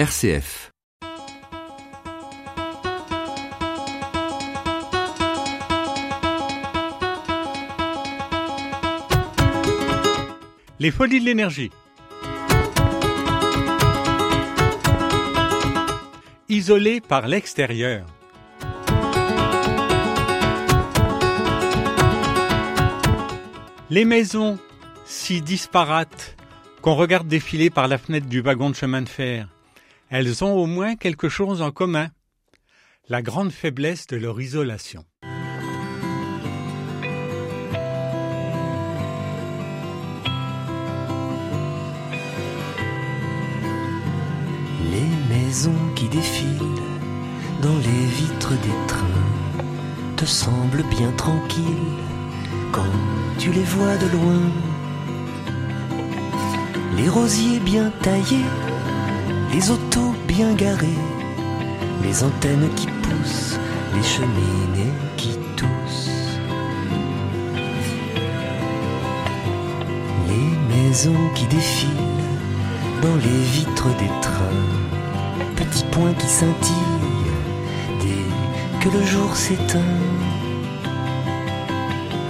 [0.00, 0.72] RCF.
[10.78, 11.70] Les folies de l'énergie.
[16.48, 18.06] Isolé par l'extérieur.
[23.90, 24.58] Les maisons
[25.04, 26.38] si disparates
[26.80, 29.46] qu'on regarde défiler par la fenêtre du wagon de chemin de fer,
[30.10, 32.08] elles ont au moins quelque chose en commun,
[33.08, 35.04] la grande faiblesse de leur isolation.
[44.92, 46.58] Les maisons qui défilent
[47.62, 49.06] dans les vitres des trains
[50.16, 51.64] te semblent bien tranquilles
[52.72, 52.92] quand
[53.38, 54.40] tu les vois de loin.
[56.96, 58.44] Les rosiers bien taillés,
[59.52, 60.98] les autos bien garés,
[62.02, 63.58] les antennes qui poussent,
[63.94, 66.38] les cheminées qui toussent.
[70.28, 71.88] Les maisons qui défilent
[73.02, 74.66] dans les vitres des trains,
[75.56, 76.74] petits points qui scintillent
[78.00, 79.96] dès que le jour s'éteint.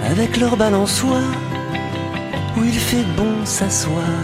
[0.09, 1.35] Avec leur balançoire,
[2.57, 4.17] où il fait bon s'asseoir,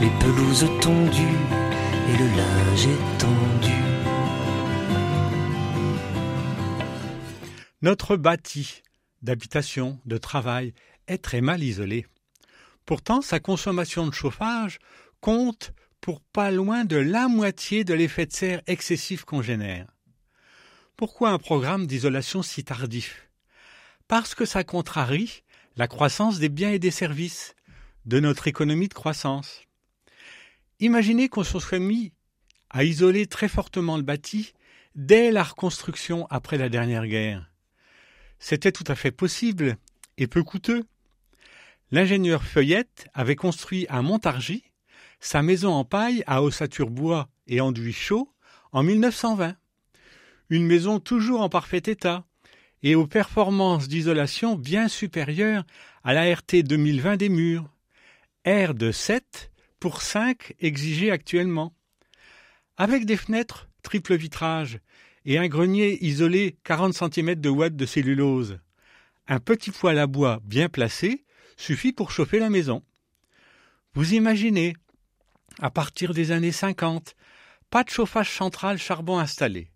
[0.00, 1.61] les pelouses tondues
[2.08, 3.72] et le linge étendu.
[7.82, 8.82] Notre bâti
[9.22, 10.74] d'habitation, de travail,
[11.06, 12.06] est très mal isolé.
[12.86, 14.78] Pourtant, sa consommation de chauffage
[15.20, 19.86] compte pour pas loin de la moitié de l'effet de serre excessif qu'on génère.
[20.96, 23.28] Pourquoi un programme d'isolation si tardif?
[24.08, 25.42] Parce que ça contrarie
[25.76, 27.54] la croissance des biens et des services,
[28.04, 29.62] de notre économie de croissance.
[30.82, 32.12] Imaginez qu'on se soit mis
[32.68, 34.52] à isoler très fortement le bâti
[34.96, 37.48] dès la reconstruction après la dernière guerre.
[38.40, 39.76] C'était tout à fait possible
[40.18, 40.82] et peu coûteux.
[41.92, 44.64] L'ingénieur Feuillette avait construit à Montargis
[45.20, 48.28] sa maison en paille à ossature bois et enduit chaud
[48.72, 49.54] en 1920.
[50.50, 52.24] Une maison toujours en parfait état
[52.82, 55.62] et aux performances d'isolation bien supérieures
[56.02, 57.70] à la RT 2020 des murs,
[58.44, 59.51] R de 7
[59.82, 61.74] pour 5 exigés actuellement.
[62.76, 64.78] Avec des fenêtres triple vitrage
[65.24, 68.60] et un grenier isolé 40 cm de ouate de cellulose.
[69.26, 71.24] Un petit poêle à bois bien placé
[71.56, 72.84] suffit pour chauffer la maison.
[73.94, 74.76] Vous imaginez,
[75.58, 77.16] à partir des années 50,
[77.68, 79.72] pas de chauffage central charbon installé,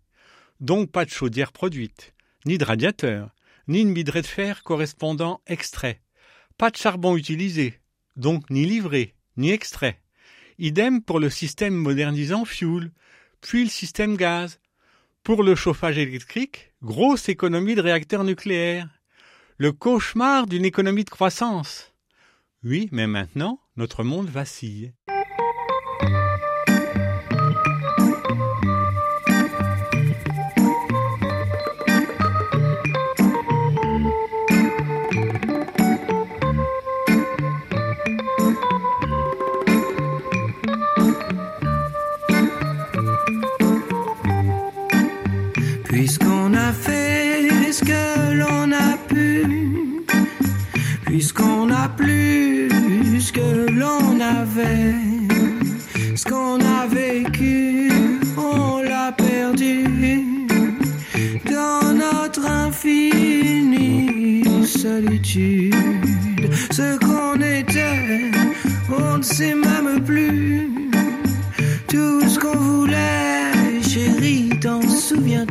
[0.61, 2.13] donc pas de chaudière produite,
[2.45, 3.35] ni de radiateur,
[3.67, 6.01] ni de minerai de fer correspondant extrait,
[6.57, 7.81] pas de charbon utilisé,
[8.15, 9.99] donc ni livré, ni extrait.
[10.59, 12.91] Idem pour le système modernisant fuel,
[13.41, 14.59] puis le système gaz.
[15.23, 18.89] Pour le chauffage électrique, grosse économie de réacteurs nucléaires.
[19.57, 21.93] Le cauchemar d'une économie de croissance.
[22.63, 24.93] Oui, mais maintenant, notre monde vacille.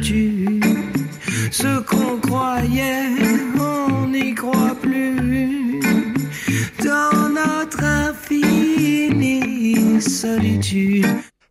[0.03, 3.09] Ce qu'on croyait,
[3.59, 5.81] on n'y croit plus.
[6.85, 9.47] Dans notre infinie
[10.01, 11.07] solitude.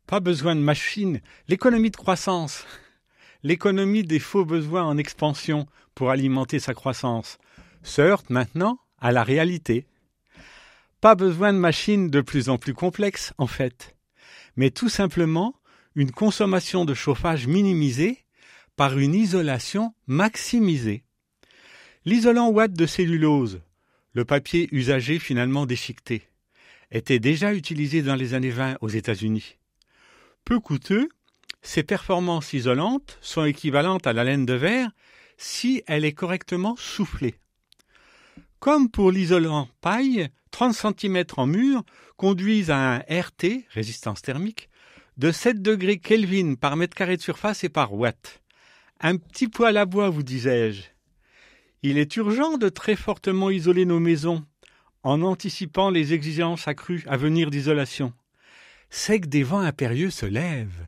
[0.07, 2.65] Pas besoin de machines, l'économie de croissance.
[3.43, 7.37] L'économie des faux besoins en expansion pour alimenter sa croissance
[7.83, 9.87] se heurte maintenant à la réalité.
[11.01, 13.95] Pas besoin de machines de plus en plus complexes, en fait,
[14.55, 15.55] mais tout simplement
[15.95, 18.24] une consommation de chauffage minimisée
[18.75, 21.03] par une isolation maximisée.
[22.05, 23.61] L'isolant ouate de cellulose,
[24.13, 26.23] le papier usagé finalement déchiqueté,
[26.91, 29.57] était déjà utilisé dans les années 20 aux États-Unis.
[30.43, 31.09] Peu coûteux,
[31.61, 34.91] ses performances isolantes sont équivalentes à la laine de verre
[35.37, 37.35] si elle est correctement soufflée.
[38.59, 41.83] Comme pour l'isolant paille, 30 cm en mur
[42.17, 44.69] conduisent à un RT, résistance thermique,
[45.17, 48.41] de 7 degrés Kelvin par mètre carré de surface et par watt.
[49.01, 50.83] Un petit poêle à bois, vous disais-je.
[51.83, 54.43] Il est urgent de très fortement isoler nos maisons
[55.03, 58.13] en anticipant les exigences accrues à venir d'isolation.
[58.89, 60.85] C'est que des vents impérieux se lèvent.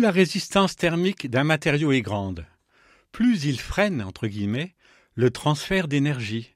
[0.00, 2.46] Plus la résistance thermique d'un matériau est grande,
[3.12, 4.74] plus il freine, entre guillemets,
[5.14, 6.54] le transfert d'énergie.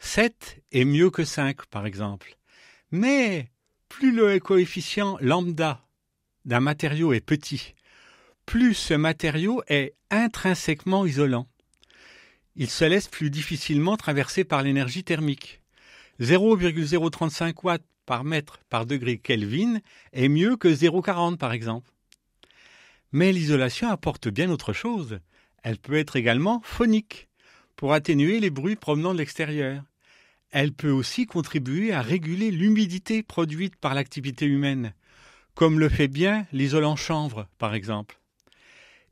[0.00, 2.36] 7 est mieux que 5, par exemple.
[2.90, 3.52] Mais
[3.88, 5.86] plus le coefficient lambda
[6.44, 7.76] d'un matériau est petit,
[8.46, 11.46] plus ce matériau est intrinsèquement isolant.
[12.56, 15.60] Il se laisse plus difficilement traverser par l'énergie thermique.
[16.18, 19.78] 0,035 watts par mètre par degré Kelvin
[20.12, 21.92] est mieux que 0,40 par exemple.
[23.12, 25.20] Mais l'isolation apporte bien autre chose.
[25.62, 27.28] Elle peut être également phonique,
[27.76, 29.82] pour atténuer les bruits provenant de l'extérieur.
[30.50, 34.94] Elle peut aussi contribuer à réguler l'humidité produite par l'activité humaine,
[35.54, 38.18] comme le fait bien l'isolant chanvre, par exemple.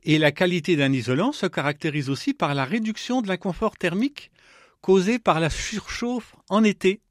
[0.03, 4.31] Et la qualité d'un isolant se caractérise aussi par la réduction de l'inconfort thermique
[4.81, 7.01] causé par la surchauffe en été.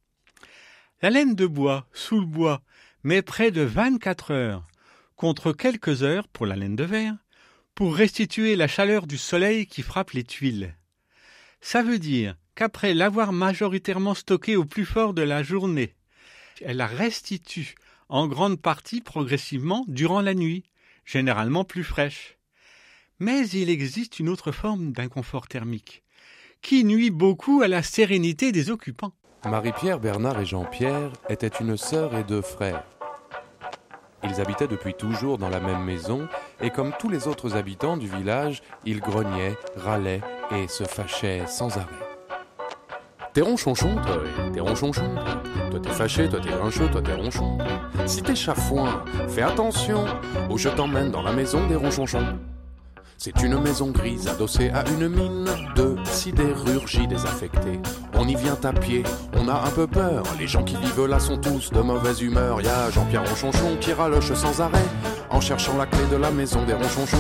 [1.03, 2.63] La laine de bois, sous le bois,
[3.05, 4.67] met près de 24 heures
[5.21, 7.15] contre quelques heures pour la laine de verre,
[7.75, 10.75] pour restituer la chaleur du soleil qui frappe les tuiles.
[11.61, 15.95] Ça veut dire qu'après l'avoir majoritairement stockée au plus fort de la journée,
[16.65, 17.75] elle la restitue
[18.09, 20.65] en grande partie progressivement durant la nuit,
[21.05, 22.39] généralement plus fraîche.
[23.19, 26.03] Mais il existe une autre forme d'inconfort thermique,
[26.63, 29.13] qui nuit beaucoup à la sérénité des occupants.
[29.45, 32.87] Marie-Pierre, Bernard et Jean-Pierre étaient une sœur et deux frères.
[34.25, 36.29] Ils habitaient depuis toujours dans la même maison,
[36.61, 40.21] et comme tous les autres habitants du village, ils grognaient, râlaient
[40.55, 41.87] et se fâchaient sans arrêt.
[43.33, 44.19] T'es ronchonchon, toi,
[44.53, 45.15] t'es ronchonchon.
[45.71, 47.59] Toi t'es fâché, toi t'es grincheux, toi t'es ronchon.
[48.07, 50.05] Si t'es chafouin, fais attention,
[50.51, 52.39] ou je t'emmène dans la maison des ronchonchons.
[53.23, 55.47] C'est une maison grise adossée à une mine
[55.77, 57.79] de sidérurgie désaffectée.
[58.15, 59.03] On y vient à pied,
[59.37, 60.23] on a un peu peur.
[60.39, 62.63] Les gens qui vivent là sont tous de mauvaise humeur.
[62.63, 64.87] Y a Jean-Pierre Ronchonchon qui raloche sans arrêt
[65.29, 67.19] en cherchant la clé de la maison des Ronchonchons.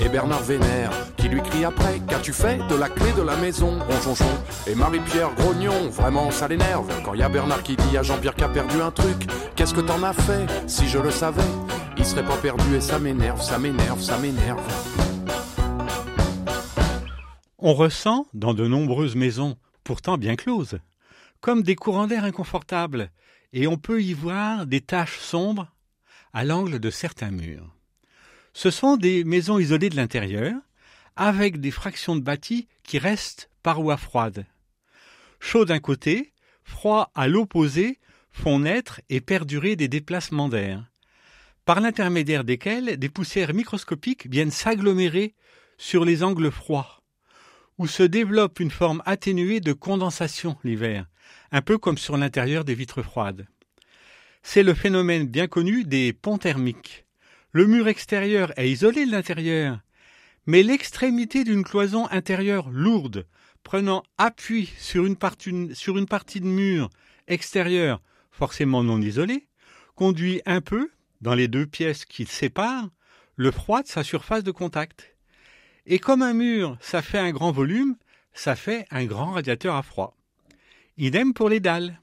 [0.00, 3.78] Et Bernard Vénère qui lui crie après Qu'as-tu fait de la clé de la maison,
[3.88, 4.28] Ronchonchon?
[4.66, 6.92] Et Marie-Pierre Grognon, vraiment ça l'énerve.
[7.06, 9.80] Quand y a Bernard qui dit à Jean-Pierre qui a perdu un truc Qu'est-ce que
[9.80, 11.40] t'en as fait Si je le savais,
[11.96, 14.60] il serait pas perdu et ça m'énerve, ça m'énerve, ça m'énerve.
[17.58, 20.78] On ressent, dans de nombreuses maisons, pourtant bien closes,
[21.40, 23.10] comme des courants d'air inconfortables,
[23.52, 25.66] et on peut y voir des taches sombres
[26.32, 27.74] à l'angle de certains murs.
[28.52, 30.54] Ce sont des maisons isolées de l'intérieur,
[31.16, 34.46] avec des fractions de bâtis qui restent parois froides.
[35.40, 37.98] Chaud d'un côté, froid à l'opposé,
[38.30, 40.84] font naître et perdurer des déplacements d'air,
[41.64, 45.34] par l'intermédiaire desquels des poussières microscopiques viennent s'agglomérer
[45.76, 46.97] sur les angles froids,
[47.78, 51.06] où se développe une forme atténuée de condensation l'hiver,
[51.52, 53.46] un peu comme sur l'intérieur des vitres froides.
[54.42, 57.06] C'est le phénomène bien connu des ponts thermiques.
[57.52, 59.80] Le mur extérieur est isolé de l'intérieur,
[60.46, 63.26] mais l'extrémité d'une cloison intérieure lourde,
[63.62, 66.90] prenant appui sur une, partie, de mur
[67.26, 69.46] extérieur forcément non isolée,
[69.94, 72.88] conduit un peu, dans les deux pièces qui le séparent,
[73.36, 75.17] le froid de sa surface de contact.
[75.90, 77.96] Et comme un mur, ça fait un grand volume,
[78.34, 80.14] ça fait un grand radiateur à froid.
[80.98, 81.98] Idem pour les dalles.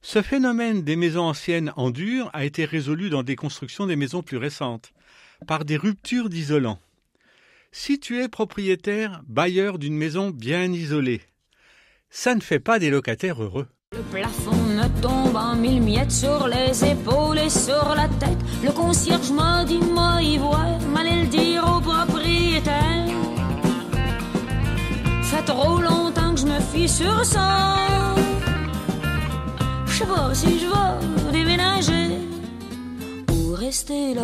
[0.00, 4.22] Ce phénomène des maisons anciennes en dur a été résolu dans des constructions des maisons
[4.22, 4.94] plus récentes,
[5.46, 6.80] par des ruptures d'isolants.
[7.72, 11.20] Si tu es propriétaire, bailleur d'une maison bien isolée,
[12.08, 13.66] ça ne fait pas des locataires heureux.
[13.92, 18.38] Le plafond me tombe en mille miettes sur les épaules et sur la tête.
[18.62, 21.80] Le concierge m'a dit, moi, le dire au
[26.86, 27.76] sur ça.
[29.86, 32.18] Je sais pas si je vais déménager
[33.30, 34.22] ou rester là.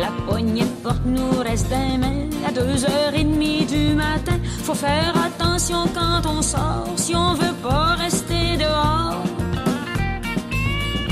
[0.00, 4.38] La poignée porte nous reste mains à deux heures et demie du matin.
[4.64, 9.22] Faut faire attention quand on sort si on veut pas rester dehors.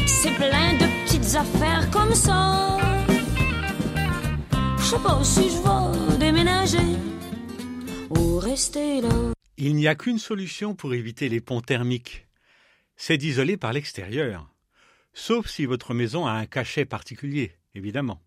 [0.06, 2.76] C'est plein de petites affaires comme ça.
[9.56, 12.28] Il n'y a qu'une solution pour éviter les ponts thermiques.
[12.96, 14.48] C'est d'isoler par l'extérieur.
[15.12, 18.22] Sauf si votre maison a un cachet particulier, évidemment.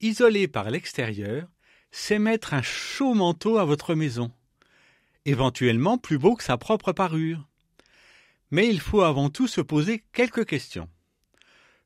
[0.00, 1.46] Isoler par l'extérieur,
[1.92, 4.32] c'est mettre un chaud manteau à votre maison,
[5.26, 7.46] éventuellement plus beau que sa propre parure.
[8.50, 10.88] Mais il faut avant tout se poser quelques questions.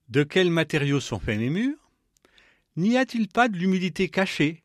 [0.09, 1.82] De quels matériaux sont faits mes murs?
[2.77, 4.65] N'y a-t-il pas de l'humidité cachée?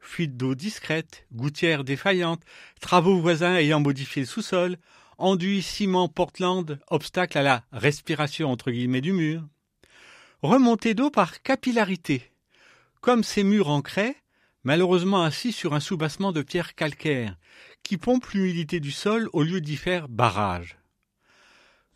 [0.00, 2.42] Fuite d'eau discrète, gouttières défaillantes,
[2.80, 4.78] travaux voisins ayant modifié le sous-sol,
[5.18, 9.46] enduit ciment Portland, obstacle à la respiration entre guillemets du mur
[10.40, 12.32] Remontée d'eau par capillarité,
[13.02, 14.16] comme ces murs en craie,
[14.64, 17.36] malheureusement assis sur un soubassement de pierre calcaire,
[17.82, 20.78] qui pompe l'humidité du sol au lieu d'y faire barrage.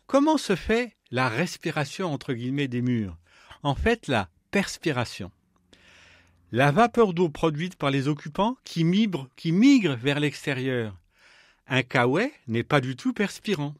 [0.05, 3.17] Comment se fait la respiration entre guillemets des murs?
[3.63, 5.31] En fait, la perspiration.
[6.53, 10.95] La vapeur d'eau produite par les occupants qui migrent, qui migrent vers l'extérieur.
[11.67, 13.75] Un caouet n'est pas du tout perspirant.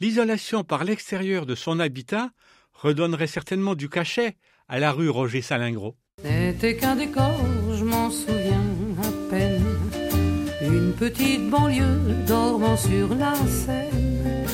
[0.00, 2.30] L'isolation par l'extérieur de son habitat
[2.72, 4.36] redonnerait certainement du cachet
[4.68, 5.96] à la rue Roger Salingro.
[6.24, 7.38] N'était qu'un décor,
[7.74, 8.64] je m'en souviens
[9.02, 9.66] à peine.
[10.62, 14.46] Une petite banlieue dormant sur la Seine.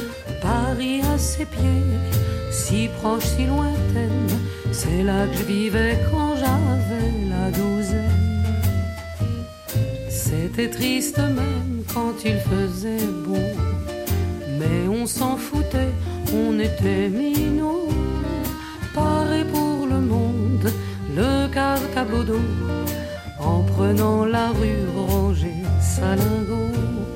[0.43, 4.29] Paris à ses pieds, si proche, si lointaine.
[4.73, 6.96] C'est là que je vivais quand j'avais
[10.09, 13.37] C'était triste même quand il faisait beau.
[14.59, 15.93] Mais on s'en foutait,
[16.33, 17.89] on était minots.
[18.95, 20.73] Paré pour le monde
[21.15, 21.47] le
[22.25, 22.41] d'eau
[23.39, 26.71] en prenant la rue Roger Salingo.
[26.73, 27.16] La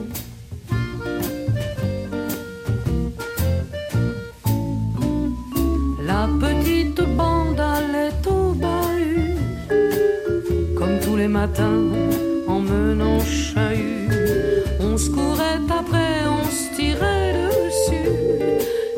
[11.41, 11.91] matins
[12.49, 14.11] en menant chahut.
[14.79, 18.11] On se courait après, on se tirait dessus,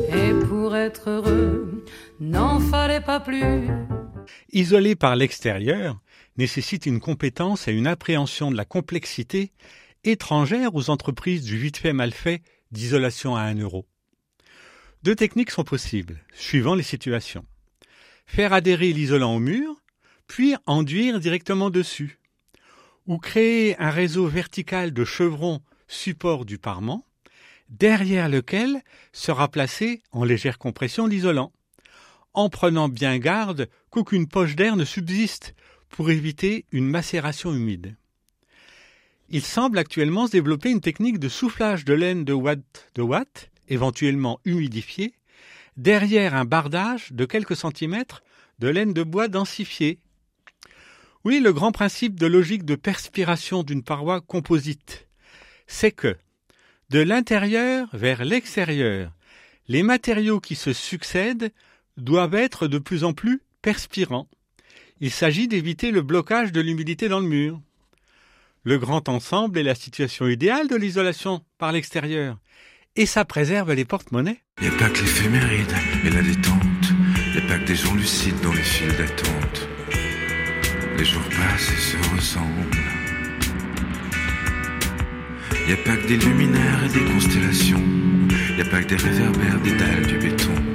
[0.09, 1.85] et pour être heureux,
[2.19, 3.69] n'en fallait pas plus.
[4.51, 6.01] Isoler par l'extérieur
[6.35, 9.53] nécessite une compétence et une appréhension de la complexité
[10.03, 13.87] étrangère aux entreprises du vite fait mal fait d'isolation à un euro.
[15.03, 17.45] Deux techniques sont possibles, suivant les situations.
[18.25, 19.81] Faire adhérer l'isolant au mur,
[20.27, 22.19] puis enduire directement dessus.
[23.07, 27.05] Ou créer un réseau vertical de chevrons support du parement,
[27.69, 28.81] derrière lequel
[29.11, 31.51] sera placé en légère compression l'isolant
[32.33, 35.53] en prenant bien garde qu'aucune poche d'air ne subsiste
[35.89, 37.95] pour éviter une macération humide.
[39.29, 43.49] Il semble actuellement se développer une technique de soufflage de laine de watt de watt,
[43.69, 45.13] éventuellement humidifiée,
[45.77, 48.23] derrière un bardage de quelques centimètres
[48.59, 49.99] de laine de bois densifiée.
[51.25, 55.07] Oui, le grand principe de logique de perspiration d'une paroi composite,
[55.67, 56.17] c'est que,
[56.89, 59.11] de l'intérieur vers l'extérieur,
[59.69, 61.53] les matériaux qui se succèdent
[61.95, 64.27] doivent être de plus en plus perspirants.
[64.99, 67.61] Il s'agit d'éviter le blocage de l'humidité dans le mur.
[68.63, 72.37] Le grand ensemble est la situation idéale de l'isolation par l'extérieur,
[72.97, 74.41] et ça préserve les porte-monnaies.
[74.61, 75.73] Y a pas que l'éphéméride
[76.05, 76.91] et la détente,
[77.33, 79.72] y a pas que des gens lucides dans les files d'attente.
[80.97, 82.77] Les jours passent et se ressemblent.
[85.67, 87.83] Y a pas que des luminaires et des constellations,
[88.57, 90.72] y a pas que des réverbères, des dalles, du béton.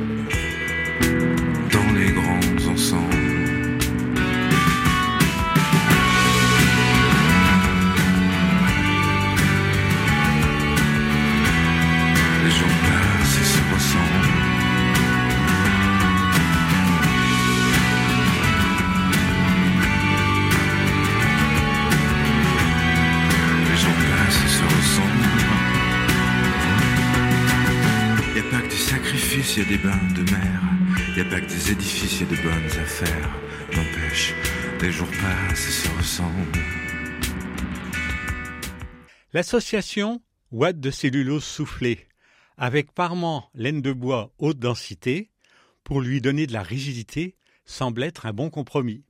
[39.32, 42.08] L'association Watt de cellulose soufflée
[42.56, 45.30] avec parement laine de bois haute densité
[45.84, 49.04] pour lui donner de la rigidité semble être un bon compromis.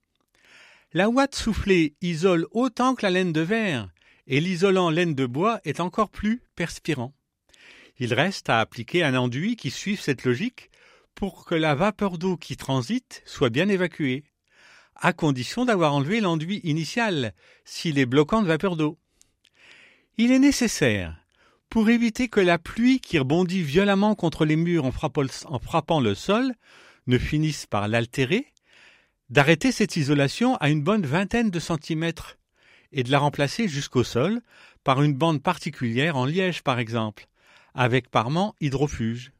[0.92, 3.88] La ouate soufflée isole autant que la laine de verre,
[4.26, 7.14] et l'isolant laine de bois est encore plus perspirant.
[7.99, 10.71] Il reste à appliquer un enduit qui suive cette logique
[11.14, 14.25] pour que la vapeur d'eau qui transite soit bien évacuée,
[14.95, 18.99] à condition d'avoir enlevé l'enduit initial, s'il est bloquant de vapeur d'eau.
[20.17, 21.17] Il est nécessaire,
[21.71, 26.55] pour éviter que la pluie qui rebondit violemment contre les murs en frappant, le sol
[27.07, 28.47] ne finisse par l'altérer,
[29.28, 32.38] d'arrêter cette isolation à une bonne vingtaine de centimètres
[32.93, 34.40] et de la remplacer jusqu'au sol
[34.83, 37.28] par une bande particulière en liège par exemple,
[37.78, 39.30] avec parement hydrofuge.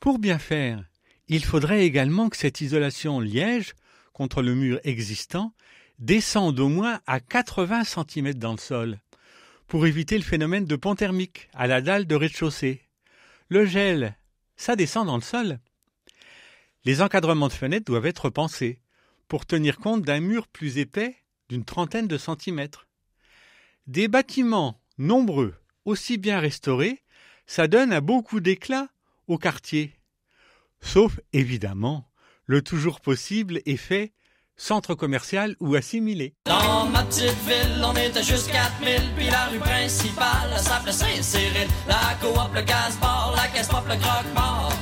[0.00, 0.84] Pour bien faire,
[1.28, 3.74] il faudrait également que cette isolation liège
[4.12, 5.54] contre le mur existant
[5.98, 8.98] descende au moins à 80 cm dans le sol,
[9.66, 12.82] pour éviter le phénomène de pont thermique à la dalle de rez-de-chaussée.
[13.48, 14.18] Le gel,
[14.56, 15.58] ça descend dans le sol.
[16.84, 18.78] Les encadrements de fenêtres doivent être pensés
[19.26, 21.16] pour tenir compte d'un mur plus épais
[21.48, 22.88] d'une trentaine de centimètres.
[23.86, 25.54] Des bâtiments nombreux,
[25.86, 27.02] aussi bien restaurés,
[27.48, 28.86] ça donne un beau coup d'éclat
[29.26, 29.98] au quartier.
[30.80, 32.08] Sauf, évidemment,
[32.44, 34.12] le toujours possible effet
[34.56, 36.34] centre commercial ou assimilé.
[36.44, 41.68] Dans ma petite ville, on était juste 4000, puis la rue principale s'appelait Saint-Cyril.
[41.88, 44.72] La coop, le gaz-bar, la caisse pop, le croque-mort.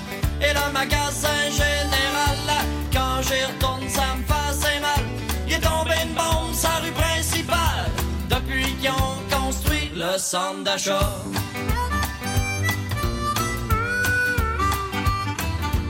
[0.40, 5.04] Et le magasin général, quand j'y retourne, ça me faisait mal.
[5.46, 7.90] Il est tombé une bombe sa rue principale,
[8.28, 11.23] depuis qu'ils ont construit le centre d'achat.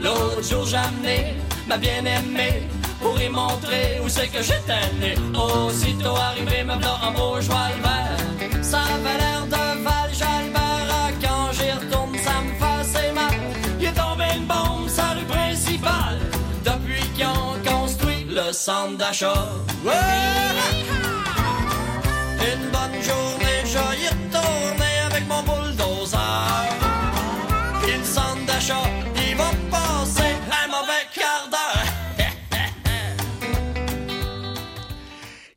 [0.07, 1.35] L'autre jour, j'ai amené
[1.67, 2.63] ma bien-aimée
[3.03, 5.15] pour y montrer où c'est que j'étais né.
[5.35, 8.63] Aussitôt arrivé, me voilà en beau cheval vert.
[8.63, 10.89] Ça avait l'air de Val Jalbert.
[10.91, 13.35] Ah, Quand j'y retourne, ça me faisait mal.
[13.81, 16.21] Il est tombé une bombe sa rue principale.
[16.65, 19.49] Depuis qu'ils ont construit le centre d'achat.
[19.85, 19.93] Ouais!
[22.51, 26.19] Une bonne journée, je y retourner avec mon bulldozer.
[27.83, 28.85] Puis le centre d'achat,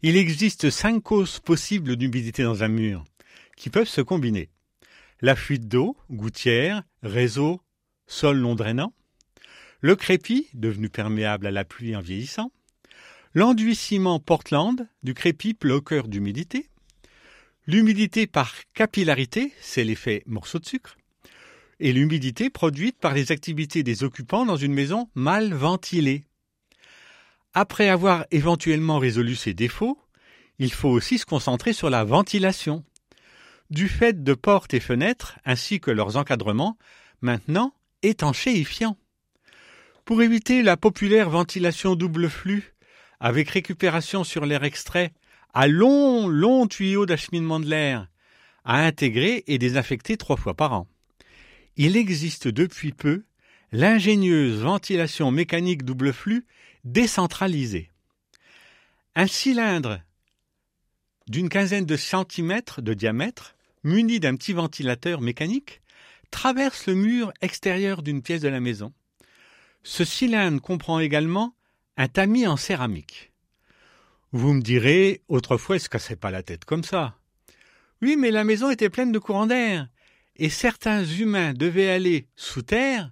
[0.02, 3.04] Il existe cinq causes possibles d'humidité dans un mur,
[3.58, 4.50] qui peuvent se combiner.
[5.20, 7.62] La fuite d'eau, gouttière, réseau,
[8.08, 8.94] sol non drainant,
[9.82, 12.54] le crépi, devenu perméable à la pluie en vieillissant,
[13.34, 16.70] l'enduit ciment Portland, du crépi bloqueur d'humidité,
[17.68, 20.96] l'humidité par capillarité, c'est l'effet morceau de sucre,
[21.82, 26.24] et l'humidité produite par les activités des occupants dans une maison mal ventilée.
[27.62, 30.00] Après avoir éventuellement résolu ces défauts,
[30.60, 32.86] il faut aussi se concentrer sur la ventilation.
[33.70, 36.78] Du fait de portes et fenêtres, ainsi que leurs encadrements,
[37.20, 38.96] maintenant étanchéifiants.
[40.06, 42.76] Pour éviter la populaire ventilation double flux,
[43.20, 45.12] avec récupération sur l'air extrait,
[45.54, 48.08] à longs, longs tuyaux d'acheminement de l'air,
[48.64, 50.88] à intégrer et désinfecter trois fois par an.
[51.76, 53.26] Il existe depuis peu
[53.74, 56.46] l'ingénieuse ventilation mécanique double flux
[56.84, 57.92] décentralisée.
[59.16, 60.02] Un cylindre
[61.28, 65.82] d'une quinzaine de centimètres de diamètre, muni d'un petit ventilateur mécanique,
[66.32, 68.94] traverse le mur extérieur d'une pièce de la maison.
[69.84, 71.56] Ce cylindre comprend également
[71.98, 73.32] un tamis en céramique.
[74.32, 77.18] Vous me direz, autrefois, il se cassait pas la tête comme ça?
[78.02, 79.88] Oui, mais la maison était pleine de courants d'air,
[80.36, 83.12] et certains humains devaient aller sous terre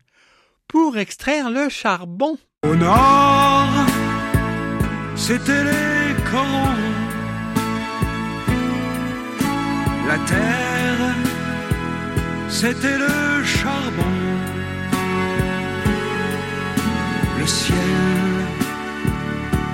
[0.67, 2.38] pour extraire le charbon.
[2.69, 3.69] Au nord,
[5.15, 6.84] c'était les corons.
[10.10, 11.06] La terre,
[12.49, 14.15] c'était le charbon.
[17.39, 18.36] Le ciel,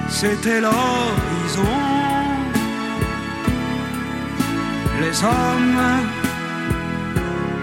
[0.10, 1.79] c'était l'horizon.
[5.01, 5.84] Les hommes,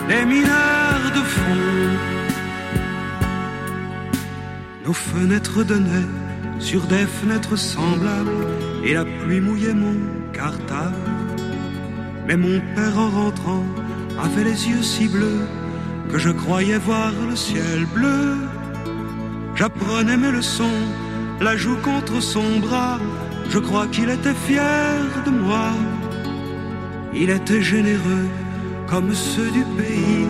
[0.09, 2.10] les mineurs de fond.
[4.91, 6.11] Nos fenêtres donnaient
[6.59, 8.45] sur des fenêtres semblables
[8.83, 9.95] et la pluie mouillait mon
[10.33, 10.97] cartable.
[12.27, 13.65] Mais mon père en rentrant
[14.21, 15.47] avait les yeux si bleus
[16.11, 18.35] que je croyais voir le ciel bleu.
[19.55, 20.83] J'apprenais mes leçons,
[21.41, 22.99] la joue contre son bras.
[23.49, 25.71] Je crois qu'il était fier de moi.
[27.15, 28.27] Il était généreux
[28.89, 30.27] comme ceux du pays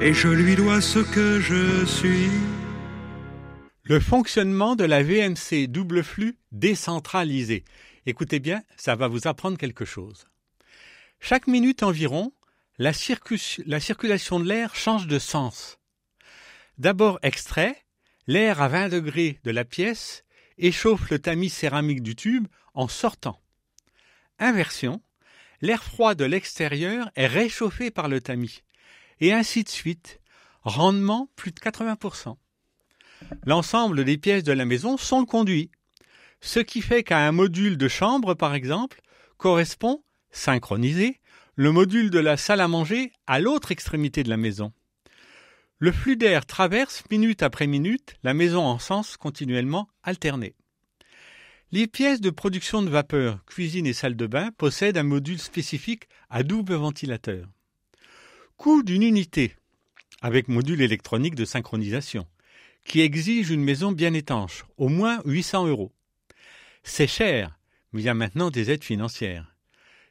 [0.00, 2.49] et je lui dois ce que je suis.
[3.90, 7.64] Le fonctionnement de la VMC double flux décentralisée.
[8.06, 10.28] Écoutez bien, ça va vous apprendre quelque chose.
[11.18, 12.32] Chaque minute environ,
[12.78, 15.80] la, circu- la circulation de l'air change de sens.
[16.78, 17.84] D'abord extrait,
[18.28, 20.22] l'air à 20 degrés de la pièce
[20.56, 23.42] échauffe le tamis céramique du tube en sortant.
[24.38, 25.02] Inversion,
[25.62, 28.62] l'air froid de l'extérieur est réchauffé par le tamis,
[29.18, 30.20] et ainsi de suite,
[30.62, 32.36] rendement plus de 80%.
[33.44, 35.70] L'ensemble des pièces de la maison sont le conduit,
[36.40, 39.00] ce qui fait qu'à un module de chambre, par exemple,
[39.36, 41.20] correspond, synchronisé,
[41.54, 44.72] le module de la salle à manger à l'autre extrémité de la maison.
[45.78, 50.54] Le flux d'air traverse minute après minute la maison en sens continuellement alterné.
[51.72, 56.08] Les pièces de production de vapeur, cuisine et salle de bain possèdent un module spécifique
[56.28, 57.46] à double ventilateur.
[58.56, 59.54] Coût d'une unité,
[60.20, 62.26] avec module électronique de synchronisation,
[62.90, 65.92] qui exige une maison bien étanche, au moins 800 euros.
[66.82, 67.56] C'est cher,
[67.92, 69.54] mais il y a maintenant des aides financières.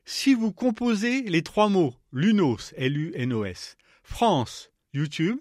[0.06, 5.40] Si vous composez les trois mots LUNOS, L-U-N-O-S, France, YouTube,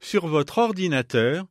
[0.00, 1.46] sur votre ordinateur,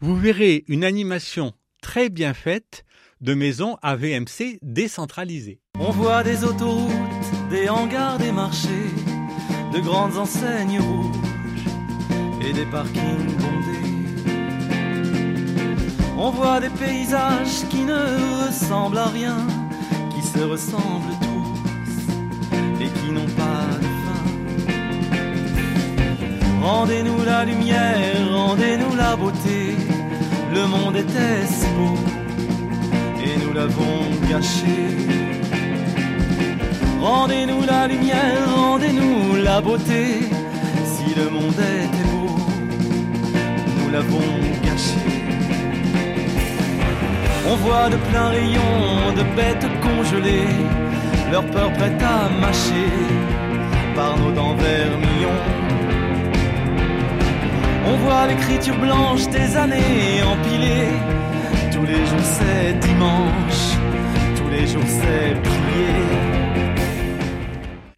[0.00, 2.84] vous verrez une animation très bien faite
[3.20, 5.60] de maisons AVMC décentralisées.
[5.78, 6.90] On voit des autoroutes,
[7.48, 8.90] des hangars, des marchés,
[9.72, 11.14] de grandes enseignes rouges
[12.44, 13.73] et des parkings bondés.
[16.16, 19.36] On voit des paysages qui ne ressemblent à rien,
[20.14, 24.24] qui se ressemblent tous et qui n'ont pas de fin.
[26.62, 29.76] Rendez-nous la lumière, rendez-nous la beauté,
[30.54, 31.46] le monde était
[31.76, 31.98] beau
[33.24, 33.98] et nous l'avons
[34.30, 34.76] gâché.
[37.00, 40.20] Rendez-nous la lumière, rendez-nous la beauté.
[40.92, 42.36] Si le monde était beau,
[43.78, 44.30] nous l'avons
[44.62, 45.13] gâché.
[47.46, 50.48] On voit de pleins rayons de bêtes congelées,
[51.30, 52.88] leur peur prête à mâcher
[53.94, 55.44] par nos dents vermillons.
[57.86, 60.96] On voit l'écriture blanche des années empilées.
[61.70, 63.62] Tous les jours c'est dimanche,
[64.36, 66.04] tous les jours c'est prier.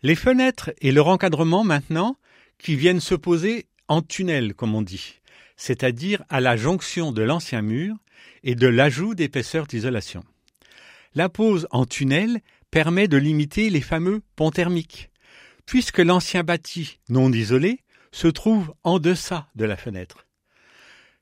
[0.02, 2.16] Les fenêtres et leur encadrement maintenant,
[2.58, 5.20] qui viennent se poser en tunnel, comme on dit,
[5.56, 7.94] c'est-à-dire à la jonction de l'ancien mur
[8.46, 10.24] et de l'ajout d'épaisseur d'isolation.
[11.14, 15.10] La pose en tunnel permet de limiter les fameux ponts thermiques,
[15.66, 17.80] puisque l'ancien bâti non isolé
[18.12, 20.26] se trouve en deçà de la fenêtre.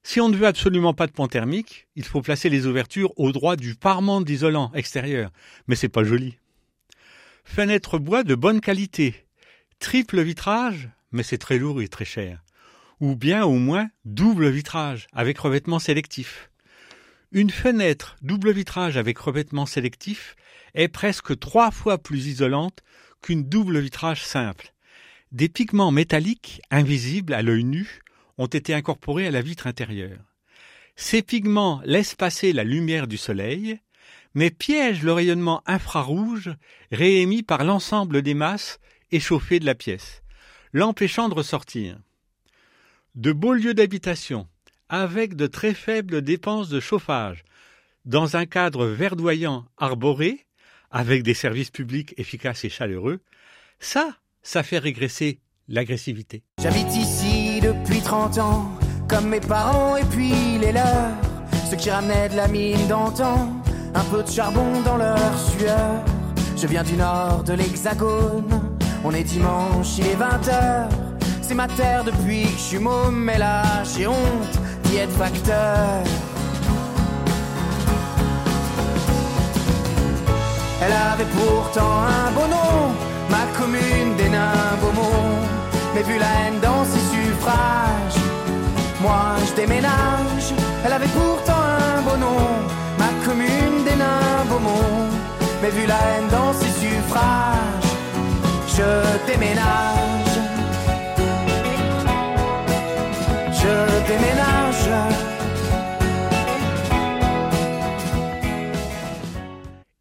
[0.02, 3.32] Si on ne veut absolument pas de pont thermique, il faut placer les ouvertures au
[3.32, 5.30] droit du parement d'isolant extérieur,
[5.66, 6.36] mais c'est pas joli.
[7.44, 9.26] Fenêtre bois de bonne qualité,
[9.78, 12.44] triple vitrage, mais c'est très lourd et très cher.
[13.00, 16.50] Ou bien au moins double vitrage avec revêtement sélectif.
[17.34, 20.36] Une fenêtre double vitrage avec revêtement sélectif
[20.74, 22.78] est presque trois fois plus isolante
[23.22, 24.72] qu'une double vitrage simple.
[25.32, 28.02] Des pigments métalliques invisibles à l'œil nu
[28.38, 30.20] ont été incorporés à la vitre intérieure.
[30.94, 33.80] Ces pigments laissent passer la lumière du soleil,
[34.34, 36.54] mais piègent le rayonnement infrarouge
[36.92, 38.78] réémis par l'ensemble des masses
[39.10, 40.22] échauffées de la pièce,
[40.72, 41.98] l'empêchant de ressortir.
[43.16, 44.46] De beaux lieux d'habitation,
[45.02, 47.44] avec de très faibles dépenses de chauffage,
[48.04, 50.46] dans un cadre verdoyant arboré,
[50.90, 53.20] avec des services publics efficaces et chaleureux,
[53.80, 56.44] ça, ça fait régresser l'agressivité.
[56.62, 58.70] J'habite ici depuis 30 ans,
[59.08, 61.16] comme mes parents et puis les leurs,
[61.68, 63.52] ceux qui ramenaient de la mine d'antan,
[63.94, 66.04] un peu de charbon dans leur sueur.
[66.56, 70.88] Je viens du nord de l'hexagone, on est dimanche, il est 20h,
[71.42, 74.63] c'est ma terre depuis que je suis môme, mais là j'ai honte
[80.82, 82.94] Elle avait pourtant un beau nom,
[83.28, 85.40] ma commune des nains Beaumont.
[85.94, 88.22] Mais vu la haine dans ses suffrages,
[89.00, 90.54] moi je déménage.
[90.84, 91.62] Elle avait pourtant
[91.96, 92.38] un beau nom,
[92.98, 95.08] ma commune des nains Beaumont.
[95.60, 97.90] Mais vu la haine dans ses suffrages,
[98.68, 100.23] je déménage.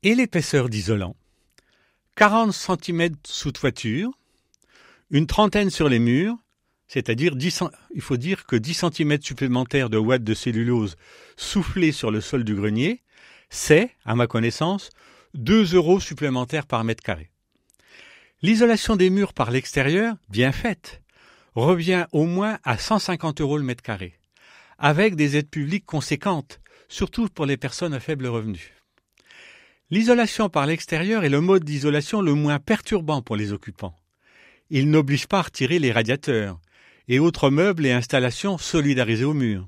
[0.05, 1.15] Et l'épaisseur d'isolant
[2.15, 4.11] 40 cm sous toiture,
[5.09, 6.35] une trentaine sur les murs,
[6.87, 10.97] c'est-à-dire 10 cent- il faut dire que 10 cm supplémentaires de watts de cellulose
[11.37, 13.01] soufflés sur le sol du grenier,
[13.49, 14.89] c'est, à ma connaissance,
[15.35, 17.29] 2 euros supplémentaires par mètre carré.
[18.41, 21.01] L'isolation des murs par l'extérieur, bien faite,
[21.55, 24.19] revient au moins à 150 euros le mètre carré,
[24.77, 28.72] avec des aides publiques conséquentes, surtout pour les personnes à faible revenu.
[29.93, 33.95] L'isolation par l'extérieur est le mode d'isolation le moins perturbant pour les occupants.
[34.71, 36.59] Il n'oblige pas à retirer les radiateurs
[37.07, 39.67] et autres meubles et installations solidarisés au mur.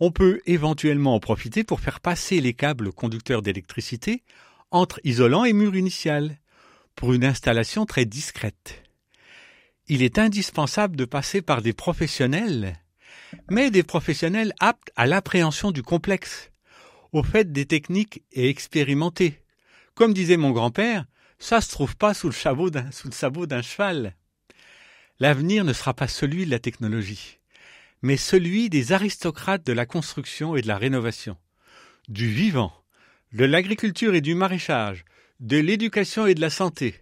[0.00, 4.22] On peut éventuellement en profiter pour faire passer les câbles conducteurs d'électricité
[4.70, 6.38] entre isolant et mur initial,
[6.96, 8.82] pour une installation très discrète.
[9.86, 12.80] Il est indispensable de passer par des professionnels,
[13.50, 16.50] mais des professionnels aptes à l'appréhension du complexe,
[17.12, 19.41] au fait des techniques et expérimentés.
[19.94, 21.04] Comme disait mon grand-père,
[21.38, 24.14] ça se trouve pas sous le, sabot d'un, cheval.
[25.18, 27.38] L'avenir ne sera pas celui de la technologie,
[28.00, 31.36] mais celui des aristocrates de la construction et de la rénovation,
[32.08, 32.72] du vivant,
[33.32, 35.04] de l'agriculture et du maraîchage,
[35.40, 36.94] de l'éducation et de la santé.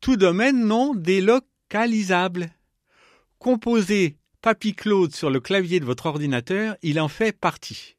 [0.00, 2.50] Tout domaine non délocalisable.
[3.38, 7.96] Composez Papy Claude sur le clavier de votre ordinateur, il en fait partie.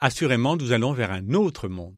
[0.00, 1.94] Assurément, nous allons vers un autre monde.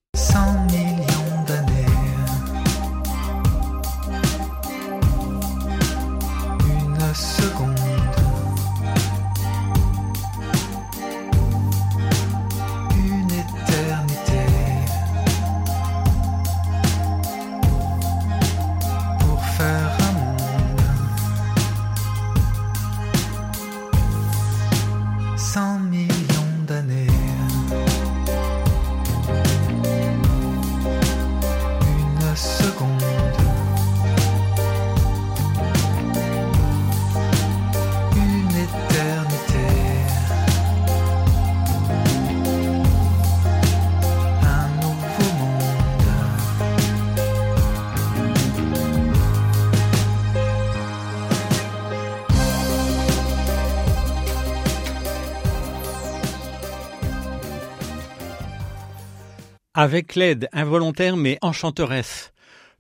[59.77, 62.33] Avec l'aide involontaire mais enchanteresse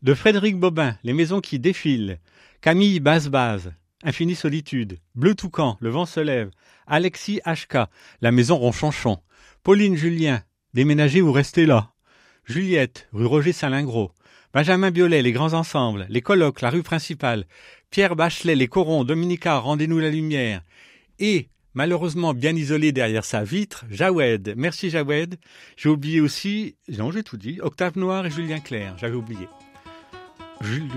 [0.02, 2.20] de Frédéric Bobin, Les maisons qui défilent,
[2.60, 3.72] Camille Base-Base,
[4.04, 6.50] Infinie solitude, Bleu Toucan, Le vent se lève,
[6.86, 7.88] Alexis HK,
[8.20, 9.18] La maison Ronchonchon,
[9.64, 11.90] Pauline Julien, Déménager ou rester là,
[12.44, 14.12] Juliette, rue Roger Salingro,
[14.52, 17.46] Benjamin Biolay, Les grands ensembles, Les colloques, La rue principale,
[17.90, 20.62] Pierre Bachelet, Les corons, Dominica, Rendez-nous la lumière,
[21.18, 24.54] et malheureusement bien isolé derrière sa vitre, Jawed.
[24.56, 25.36] Merci Jawed.
[25.76, 29.48] J'ai oublié aussi, non j'ai tout dit, Octave Noir et Julien Clerc, j'avais oublié.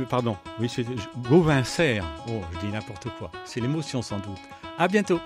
[0.09, 0.85] Pardon, oui c'est
[1.29, 2.05] Gauvin Serre.
[2.29, 3.31] Oh, je dis n'importe quoi.
[3.43, 4.39] C'est l'émotion sans doute.
[4.77, 5.19] À bientôt.